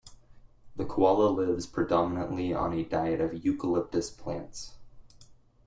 The 0.77 0.83
koala 0.83 1.29
lives 1.29 1.67
predominantly 1.67 2.55
on 2.55 2.73
a 2.73 2.83
diet 2.83 3.21
of 3.21 3.45
eucalyptus 3.45 4.09
plants. 4.09 4.73